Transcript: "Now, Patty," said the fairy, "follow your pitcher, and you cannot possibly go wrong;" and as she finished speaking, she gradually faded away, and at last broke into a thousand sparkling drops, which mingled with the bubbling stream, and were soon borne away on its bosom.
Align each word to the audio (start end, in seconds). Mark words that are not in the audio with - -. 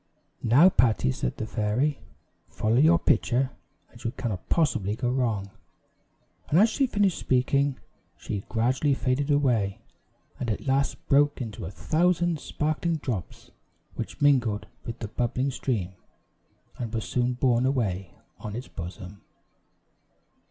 "Now, 0.41 0.69
Patty," 0.69 1.11
said 1.11 1.37
the 1.37 1.45
fairy, 1.45 1.99
"follow 2.49 2.77
your 2.79 2.97
pitcher, 2.97 3.51
and 3.91 4.03
you 4.03 4.09
cannot 4.09 4.49
possibly 4.49 4.95
go 4.95 5.11
wrong;" 5.11 5.51
and 6.49 6.57
as 6.57 6.69
she 6.71 6.87
finished 6.87 7.19
speaking, 7.19 7.77
she 8.17 8.43
gradually 8.49 8.95
faded 8.95 9.29
away, 9.29 9.79
and 10.39 10.49
at 10.49 10.65
last 10.65 11.05
broke 11.07 11.39
into 11.39 11.65
a 11.65 11.69
thousand 11.69 12.39
sparkling 12.39 12.95
drops, 12.95 13.51
which 13.93 14.19
mingled 14.19 14.65
with 14.87 14.97
the 14.97 15.07
bubbling 15.07 15.51
stream, 15.51 15.93
and 16.79 16.91
were 16.91 17.01
soon 17.01 17.33
borne 17.33 17.67
away 17.67 18.15
on 18.39 18.55
its 18.55 18.67
bosom. 18.67 19.21